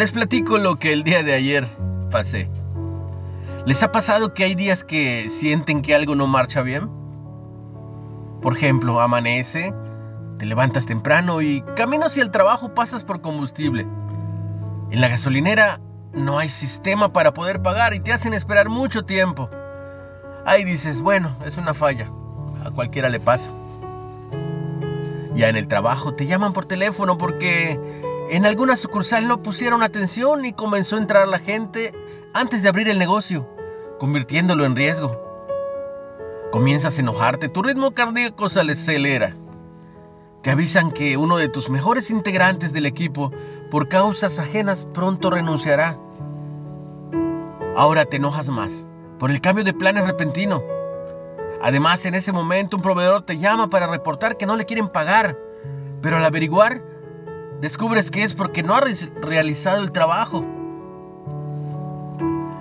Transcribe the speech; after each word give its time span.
Les 0.00 0.12
platico 0.12 0.56
lo 0.56 0.76
que 0.76 0.94
el 0.94 1.04
día 1.04 1.22
de 1.22 1.34
ayer 1.34 1.66
pasé. 2.10 2.48
¿Les 3.66 3.82
ha 3.82 3.92
pasado 3.92 4.32
que 4.32 4.44
hay 4.44 4.54
días 4.54 4.82
que 4.82 5.28
sienten 5.28 5.82
que 5.82 5.94
algo 5.94 6.14
no 6.14 6.26
marcha 6.26 6.62
bien? 6.62 6.88
Por 8.40 8.56
ejemplo, 8.56 9.02
amanece, 9.02 9.74
te 10.38 10.46
levantas 10.46 10.86
temprano 10.86 11.42
y 11.42 11.60
camino 11.76 12.06
hacia 12.06 12.22
el 12.22 12.30
trabajo 12.30 12.72
pasas 12.72 13.04
por 13.04 13.20
combustible. 13.20 13.86
En 14.90 15.02
la 15.02 15.08
gasolinera 15.08 15.82
no 16.14 16.38
hay 16.38 16.48
sistema 16.48 17.12
para 17.12 17.34
poder 17.34 17.60
pagar 17.60 17.92
y 17.92 18.00
te 18.00 18.14
hacen 18.14 18.32
esperar 18.32 18.70
mucho 18.70 19.02
tiempo. 19.04 19.50
Ahí 20.46 20.64
dices, 20.64 21.00
bueno, 21.00 21.36
es 21.44 21.58
una 21.58 21.74
falla, 21.74 22.10
a 22.64 22.70
cualquiera 22.70 23.10
le 23.10 23.20
pasa. 23.20 23.50
Ya 25.34 25.50
en 25.50 25.56
el 25.56 25.68
trabajo 25.68 26.14
te 26.14 26.24
llaman 26.24 26.54
por 26.54 26.64
teléfono 26.64 27.18
porque 27.18 27.78
en 28.30 28.46
alguna 28.46 28.76
sucursal 28.76 29.26
no 29.26 29.42
pusieron 29.42 29.82
atención 29.82 30.44
y 30.44 30.52
comenzó 30.52 30.94
a 30.94 31.00
entrar 31.00 31.26
la 31.26 31.40
gente 31.40 31.92
antes 32.32 32.62
de 32.62 32.68
abrir 32.68 32.88
el 32.88 32.98
negocio, 32.98 33.48
convirtiéndolo 33.98 34.64
en 34.64 34.76
riesgo. 34.76 35.20
Comienzas 36.52 36.96
a 36.96 37.00
enojarte, 37.00 37.48
tu 37.48 37.62
ritmo 37.62 37.90
cardíaco 37.90 38.48
se 38.48 38.60
acelera. 38.60 39.34
Te 40.42 40.50
avisan 40.50 40.92
que 40.92 41.16
uno 41.16 41.38
de 41.38 41.48
tus 41.48 41.70
mejores 41.70 42.10
integrantes 42.10 42.72
del 42.72 42.86
equipo, 42.86 43.32
por 43.68 43.88
causas 43.88 44.38
ajenas, 44.38 44.86
pronto 44.94 45.30
renunciará. 45.30 45.98
Ahora 47.76 48.04
te 48.04 48.16
enojas 48.16 48.48
más 48.48 48.86
por 49.18 49.30
el 49.30 49.40
cambio 49.40 49.64
de 49.64 49.74
planes 49.74 50.06
repentino. 50.06 50.62
Además, 51.60 52.06
en 52.06 52.14
ese 52.14 52.32
momento 52.32 52.76
un 52.76 52.82
proveedor 52.82 53.22
te 53.22 53.38
llama 53.38 53.68
para 53.68 53.88
reportar 53.88 54.36
que 54.36 54.46
no 54.46 54.56
le 54.56 54.66
quieren 54.66 54.88
pagar, 54.88 55.36
pero 56.00 56.16
al 56.16 56.24
averiguar 56.24 56.89
descubres 57.60 58.10
que 58.10 58.22
es 58.22 58.34
porque 58.34 58.62
no 58.62 58.74
ha 58.74 58.82
realizado 59.20 59.82
el 59.82 59.92
trabajo. 59.92 60.44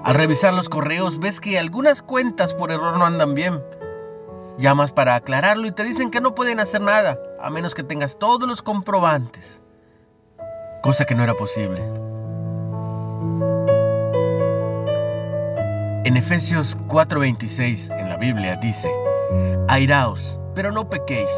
Al 0.03 0.15
revisar 0.15 0.53
los 0.53 0.69
correos 0.69 1.19
ves 1.19 1.39
que 1.39 1.59
algunas 1.59 2.01
cuentas 2.01 2.53
por 2.53 2.71
error 2.71 2.97
no 2.97 3.05
andan 3.05 3.33
bien. 3.33 3.61
Llamas 4.57 4.91
para 4.91 5.15
aclararlo 5.15 5.67
y 5.67 5.71
te 5.71 5.83
dicen 5.83 6.11
que 6.11 6.19
no 6.19 6.35
pueden 6.35 6.59
hacer 6.59 6.81
nada 6.81 7.17
a 7.39 7.49
menos 7.49 7.75
que 7.75 7.83
tengas 7.83 8.19
todos 8.19 8.47
los 8.47 8.61
comprobantes. 8.61 9.61
Cosa 10.81 11.05
que 11.05 11.15
no 11.15 11.23
era 11.23 11.33
posible. 11.33 11.81
En 16.05 16.17
Efesios 16.17 16.77
4:26 16.87 17.91
en 17.97 18.09
la 18.09 18.17
Biblia 18.17 18.55
dice, 18.57 18.91
Airaos, 19.67 20.39
pero 20.55 20.71
no 20.71 20.89
pequéis. 20.89 21.29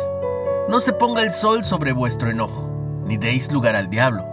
No 0.69 0.79
se 0.79 0.93
ponga 0.93 1.23
el 1.23 1.33
sol 1.33 1.65
sobre 1.65 1.91
vuestro 1.91 2.29
enojo 2.29 2.70
ni 3.11 3.17
deis 3.17 3.51
lugar 3.51 3.75
al 3.75 3.89
diablo. 3.89 4.23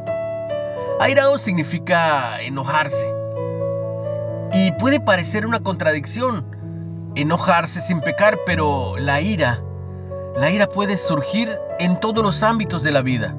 Airao 1.01 1.37
significa 1.39 2.41
enojarse. 2.41 3.05
Y 4.53 4.71
puede 4.79 5.01
parecer 5.01 5.47
una 5.47 5.59
contradicción, 5.59 6.47
enojarse 7.17 7.81
sin 7.81 8.01
pecar, 8.01 8.39
pero 8.47 8.97
la 8.97 9.21
ira, 9.21 9.61
la 10.37 10.53
ira 10.53 10.69
puede 10.69 10.97
surgir 10.97 11.59
en 11.81 11.99
todos 11.99 12.23
los 12.23 12.45
ámbitos 12.45 12.85
de 12.85 12.93
la 12.93 13.03
vida. 13.03 13.35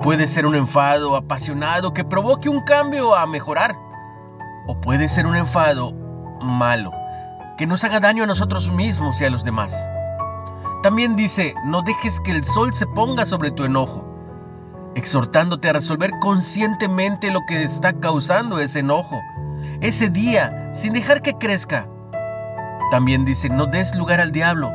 Puede 0.00 0.28
ser 0.28 0.46
un 0.46 0.54
enfado 0.54 1.14
apasionado 1.14 1.92
que 1.92 2.04
provoque 2.04 2.48
un 2.48 2.62
cambio 2.62 3.14
a 3.14 3.26
mejorar. 3.26 3.76
O 4.66 4.80
puede 4.80 5.10
ser 5.10 5.26
un 5.26 5.36
enfado 5.36 5.92
malo 6.40 6.90
que 7.58 7.66
nos 7.66 7.84
haga 7.84 8.00
daño 8.00 8.24
a 8.24 8.26
nosotros 8.26 8.72
mismos 8.72 9.20
y 9.20 9.26
a 9.26 9.30
los 9.30 9.44
demás. 9.44 9.90
También 10.84 11.16
dice, 11.16 11.54
no 11.64 11.80
dejes 11.80 12.20
que 12.20 12.30
el 12.30 12.44
sol 12.44 12.74
se 12.74 12.86
ponga 12.86 13.24
sobre 13.24 13.50
tu 13.50 13.64
enojo, 13.64 14.04
exhortándote 14.94 15.70
a 15.70 15.72
resolver 15.72 16.10
conscientemente 16.20 17.30
lo 17.30 17.40
que 17.48 17.62
está 17.62 17.94
causando 17.94 18.58
ese 18.58 18.80
enojo, 18.80 19.18
ese 19.80 20.10
día, 20.10 20.74
sin 20.74 20.92
dejar 20.92 21.22
que 21.22 21.38
crezca. 21.38 21.88
También 22.90 23.24
dice, 23.24 23.48
no 23.48 23.64
des 23.64 23.94
lugar 23.94 24.20
al 24.20 24.30
diablo, 24.30 24.70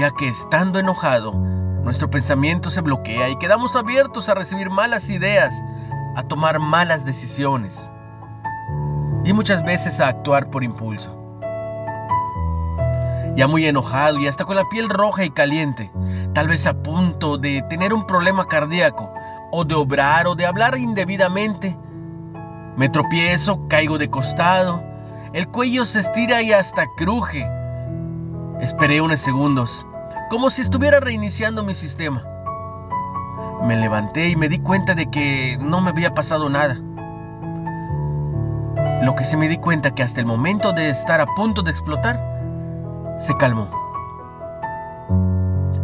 ya 0.00 0.12
que 0.12 0.30
estando 0.30 0.78
enojado, 0.78 1.34
nuestro 1.34 2.08
pensamiento 2.08 2.70
se 2.70 2.80
bloquea 2.80 3.28
y 3.28 3.36
quedamos 3.36 3.76
abiertos 3.76 4.30
a 4.30 4.34
recibir 4.34 4.70
malas 4.70 5.10
ideas, 5.10 5.54
a 6.16 6.22
tomar 6.22 6.58
malas 6.58 7.04
decisiones 7.04 7.92
y 9.26 9.34
muchas 9.34 9.62
veces 9.62 10.00
a 10.00 10.08
actuar 10.08 10.48
por 10.48 10.64
impulso 10.64 11.23
ya 13.36 13.48
muy 13.48 13.66
enojado 13.66 14.18
y 14.20 14.26
hasta 14.26 14.44
con 14.44 14.56
la 14.56 14.68
piel 14.70 14.88
roja 14.88 15.24
y 15.24 15.30
caliente, 15.30 15.90
tal 16.32 16.48
vez 16.48 16.66
a 16.66 16.74
punto 16.74 17.38
de 17.38 17.62
tener 17.62 17.92
un 17.92 18.06
problema 18.06 18.46
cardíaco, 18.46 19.12
o 19.50 19.64
de 19.64 19.74
obrar 19.74 20.26
o 20.26 20.34
de 20.34 20.46
hablar 20.46 20.76
indebidamente. 20.76 21.78
Me 22.76 22.88
tropiezo, 22.88 23.68
caigo 23.68 23.98
de 23.98 24.10
costado, 24.10 24.82
el 25.32 25.48
cuello 25.48 25.84
se 25.84 26.00
estira 26.00 26.42
y 26.42 26.52
hasta 26.52 26.86
cruje. 26.96 27.48
Esperé 28.60 29.00
unos 29.00 29.20
segundos, 29.20 29.86
como 30.30 30.50
si 30.50 30.62
estuviera 30.62 31.00
reiniciando 31.00 31.62
mi 31.62 31.74
sistema. 31.74 32.24
Me 33.62 33.76
levanté 33.76 34.28
y 34.28 34.36
me 34.36 34.48
di 34.48 34.58
cuenta 34.58 34.94
de 34.94 35.10
que 35.10 35.56
no 35.60 35.80
me 35.80 35.90
había 35.90 36.14
pasado 36.14 36.48
nada. 36.50 36.76
Lo 39.02 39.14
que 39.14 39.24
se 39.24 39.36
me 39.36 39.48
di 39.48 39.58
cuenta 39.58 39.94
que 39.94 40.02
hasta 40.02 40.20
el 40.20 40.26
momento 40.26 40.72
de 40.72 40.90
estar 40.90 41.20
a 41.20 41.26
punto 41.26 41.62
de 41.62 41.70
explotar, 41.70 42.33
se 43.18 43.36
calmó. 43.36 43.68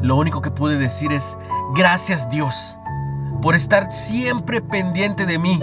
Lo 0.03 0.17
único 0.17 0.41
que 0.41 0.51
pude 0.51 0.79
decir 0.79 1.13
es, 1.13 1.37
gracias 1.75 2.29
Dios, 2.31 2.79
por 3.43 3.55
estar 3.55 3.93
siempre 3.93 4.61
pendiente 4.63 5.27
de 5.27 5.39
mí, 5.39 5.61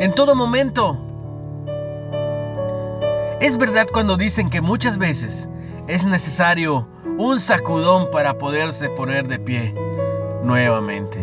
en 0.00 0.12
todo 0.14 0.34
momento. 0.34 0.98
Es 3.40 3.56
verdad 3.56 3.86
cuando 3.92 4.16
dicen 4.16 4.50
que 4.50 4.60
muchas 4.60 4.98
veces 4.98 5.48
es 5.86 6.06
necesario 6.06 6.88
un 7.18 7.38
sacudón 7.38 8.10
para 8.10 8.36
poderse 8.36 8.88
poner 8.90 9.28
de 9.28 9.38
pie 9.38 9.74
nuevamente. 10.42 11.20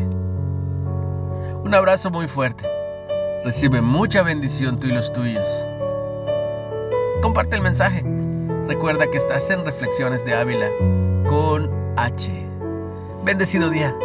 Un 1.64 1.74
abrazo 1.74 2.10
muy 2.12 2.28
fuerte. 2.28 2.70
Recibe 3.44 3.82
mucha 3.82 4.24
bendición 4.24 4.80
tú 4.80 4.88
y 4.88 4.92
los 4.92 5.12
tuyos. 5.12 5.48
Comparte 7.22 7.56
el 7.56 7.62
mensaje. 7.62 8.15
Recuerda 8.68 9.06
que 9.06 9.18
estás 9.18 9.52
en 9.52 9.64
Reflexiones 9.64 10.26
de 10.26 10.34
Ávila 10.34 10.72
con 11.28 11.70
H. 11.98 12.32
Bendecido 13.24 13.70
día. 13.70 13.96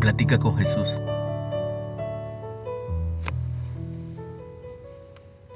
Platica 0.00 0.38
con 0.40 0.56
Jesús. 0.56 0.88